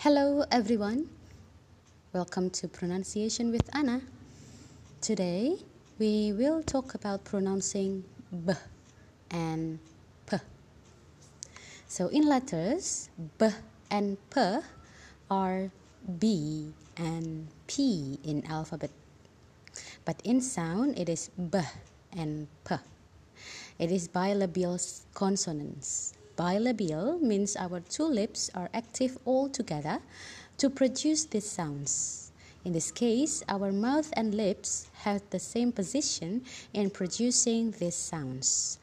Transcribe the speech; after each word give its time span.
Hello, 0.00 0.46
everyone. 0.50 1.10
Welcome 2.14 2.48
to 2.56 2.68
Pronunciation 2.68 3.52
with 3.52 3.68
Anna. 3.76 4.00
Today, 5.02 5.58
we 5.98 6.32
will 6.32 6.62
talk 6.62 6.94
about 6.94 7.22
pronouncing 7.24 8.02
b 8.32 8.54
and 9.30 9.78
p. 10.24 10.38
So, 11.86 12.08
in 12.08 12.24
letters, 12.26 13.10
b 13.36 13.48
and 13.90 14.16
p 14.32 14.40
are 15.30 15.68
b 16.18 16.72
and 16.96 17.48
p 17.66 18.18
in 18.24 18.42
alphabet. 18.48 18.88
But 20.06 20.16
in 20.24 20.40
sound, 20.40 20.98
it 20.98 21.10
is 21.10 21.28
b 21.28 21.60
and 22.16 22.48
p. 22.64 22.76
It 23.78 23.92
is 23.92 24.08
bilabial 24.08 24.80
consonants. 25.12 26.14
Bilabial 26.40 27.20
means 27.20 27.54
our 27.54 27.80
two 27.80 28.08
lips 28.08 28.48
are 28.54 28.70
active 28.72 29.18
all 29.26 29.50
together 29.50 30.00
to 30.56 30.70
produce 30.70 31.26
these 31.26 31.44
sounds. 31.44 32.32
In 32.64 32.72
this 32.72 32.90
case, 32.90 33.44
our 33.46 33.70
mouth 33.70 34.08
and 34.16 34.32
lips 34.32 34.88
have 35.04 35.20
the 35.28 35.38
same 35.38 35.70
position 35.70 36.40
in 36.72 36.88
producing 36.88 37.72
these 37.72 37.94
sounds. 37.94 38.78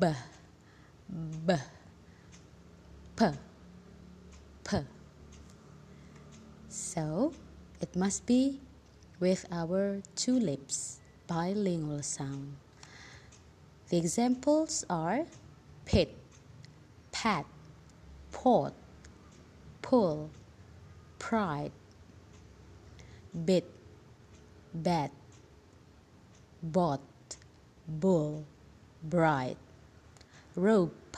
B, 0.00 0.08
b, 1.44 1.54
p, 3.16 3.24
p. 4.64 4.76
So, 6.70 7.34
it 7.82 7.94
must 7.96 8.24
be 8.24 8.60
with 9.20 9.44
our 9.52 10.00
two 10.16 10.40
lips, 10.40 11.00
bilabial 11.28 12.02
sound. 12.02 12.56
The 13.90 13.98
examples 13.98 14.86
are 14.88 15.26
pit, 15.84 16.16
pat, 17.20 17.44
pot, 18.30 18.72
pull, 19.82 20.30
pride, 21.18 21.72
bit, 23.44 23.64
bat, 24.72 25.10
bot, 26.62 27.00
bull, 27.88 28.44
bride, 29.02 29.56
rope, 30.54 31.16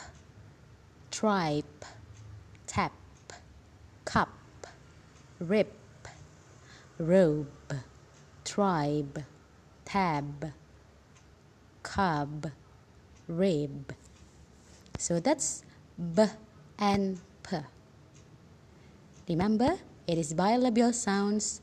tripe, 1.10 1.84
tap, 2.66 2.92
cup, 4.06 4.30
rip, 5.38 5.76
robe, 6.98 7.74
tribe, 8.46 9.22
tab, 9.84 10.50
cub, 11.82 12.50
rib. 13.28 13.94
So 14.96 15.20
that's 15.20 15.62
b 16.00 16.24
and 16.78 17.20
p. 17.42 17.58
Remember, 19.28 19.76
it 20.06 20.16
is 20.16 20.32
bilabial 20.32 20.94
sounds 20.94 21.60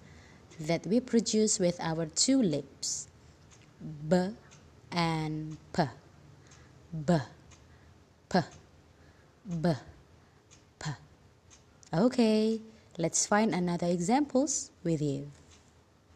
that 0.60 0.86
we 0.86 1.00
produce 1.00 1.58
with 1.58 1.82
our 1.82 2.06
two 2.06 2.42
lips. 2.42 3.08
B 3.82 4.30
and 4.92 5.58
p. 5.74 5.84
B, 6.94 7.18
p, 8.30 8.40
b, 9.50 9.74
p. 10.80 10.90
Okay, 11.94 12.62
let's 12.98 13.26
find 13.26 13.54
another 13.54 13.88
examples 13.88 14.72
with 14.84 15.02
you. 15.02 15.32